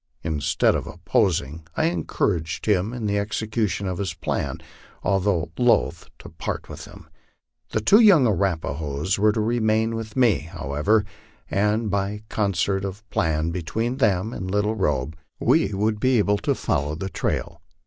Instead 0.23 0.73
of 0.73 0.87
opposing, 0.87 1.67
I 1.77 1.85
encouraged 1.91 2.65
him 2.65 2.91
in 2.91 3.05
the 3.05 3.19
execution 3.19 3.87
of 3.87 3.99
his 3.99 4.15
plan, 4.15 4.57
although 5.03 5.51
loath 5.59 6.09
to 6.17 6.29
part 6.29 6.67
with 6.67 6.85
him. 6.85 7.07
The 7.69 7.81
two 7.81 7.99
young 7.99 8.25
Ara 8.25 8.57
pahoes 8.57 9.19
were 9.19 9.31
to 9.31 9.39
remain 9.39 9.93
with 9.95 10.15
me, 10.15 10.39
however, 10.39 11.05
and 11.51 11.91
by 11.91 12.23
concert 12.29 12.83
of 12.83 13.07
plan 13.11 13.51
between 13.51 13.97
them 13.97 14.33
and 14.33 14.49
Little 14.49 14.73
Robe 14.73 15.15
we 15.39 15.71
would 15.71 15.99
be 15.99 16.17
able 16.17 16.39
to 16.39 16.55
follow 16.55 16.95
the 16.95 17.07
trail. 17.09 17.61